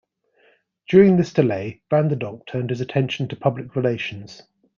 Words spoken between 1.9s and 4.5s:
van der Donck turned his attention to public relations.